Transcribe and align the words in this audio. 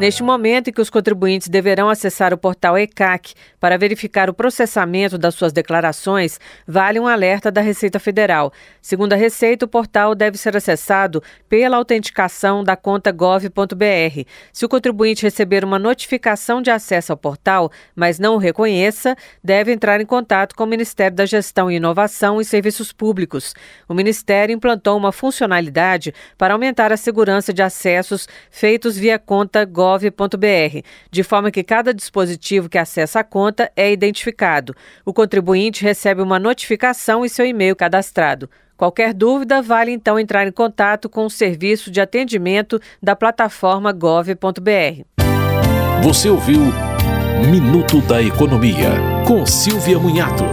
Neste 0.00 0.22
momento 0.22 0.68
em 0.68 0.72
que 0.72 0.80
os 0.80 0.88
contribuintes 0.88 1.46
deverão 1.46 1.90
acessar 1.90 2.32
o 2.32 2.38
portal 2.38 2.78
ECAC 2.78 3.34
para 3.60 3.76
verificar 3.76 4.30
o 4.30 4.32
processamento 4.32 5.18
das 5.18 5.34
suas 5.34 5.52
declarações, 5.52 6.40
vale 6.66 6.98
um 6.98 7.06
alerta 7.06 7.50
da 7.50 7.60
Receita 7.60 7.98
Federal. 7.98 8.50
Segundo 8.80 9.12
a 9.12 9.16
Receita, 9.16 9.66
o 9.66 9.68
portal 9.68 10.14
deve 10.14 10.38
ser 10.38 10.56
acessado 10.56 11.22
pela 11.50 11.76
autenticação 11.76 12.64
da 12.64 12.76
conta 12.76 13.12
gov.br. 13.12 14.24
Se 14.50 14.64
o 14.64 14.70
contribuinte 14.70 15.22
receber 15.22 15.66
uma 15.66 15.78
notificação 15.78 16.62
de 16.62 16.70
acesso 16.70 17.12
ao 17.12 17.18
portal, 17.18 17.70
mas 17.94 18.18
não 18.18 18.36
o 18.36 18.38
reconheça, 18.38 19.14
deve 19.44 19.70
entrar 19.70 20.00
em 20.00 20.06
contato 20.06 20.56
com 20.56 20.64
o 20.64 20.66
Ministério 20.66 21.14
da 21.14 21.26
Gestão 21.26 21.70
e 21.70 21.76
Inovação 21.76 22.40
e 22.40 22.44
Serviços 22.46 22.90
Públicos. 22.90 23.54
O 23.86 23.92
Ministério 23.92 24.54
implantou 24.54 24.96
uma 24.96 25.12
funcionalidade 25.12 26.14
para 26.38 26.54
aumentar 26.54 26.90
a 26.90 26.96
segurança 26.96 27.52
de 27.52 27.60
acessos 27.60 28.26
feitos 28.50 28.96
via 28.96 29.18
conta 29.18 29.62
gov 29.66 29.89
gov.br, 29.98 30.86
de 31.10 31.22
forma 31.22 31.50
que 31.50 31.64
cada 31.64 31.92
dispositivo 31.92 32.68
que 32.68 32.78
acessa 32.78 33.20
a 33.20 33.24
conta 33.24 33.70
é 33.74 33.90
identificado. 33.92 34.74
O 35.04 35.12
contribuinte 35.12 35.82
recebe 35.82 36.22
uma 36.22 36.38
notificação 36.38 37.24
em 37.24 37.28
seu 37.28 37.44
e-mail 37.44 37.74
cadastrado. 37.74 38.48
Qualquer 38.76 39.12
dúvida, 39.12 39.60
vale 39.60 39.90
então 39.90 40.18
entrar 40.18 40.46
em 40.46 40.52
contato 40.52 41.08
com 41.08 41.26
o 41.26 41.30
serviço 41.30 41.90
de 41.90 42.00
atendimento 42.00 42.80
da 43.02 43.14
plataforma 43.14 43.92
gov.br. 43.92 45.04
Você 46.02 46.30
ouviu 46.30 46.60
Minuto 47.50 48.00
da 48.02 48.22
Economia, 48.22 48.90
com 49.26 49.44
Silvia 49.44 49.98
Munhato. 49.98 50.44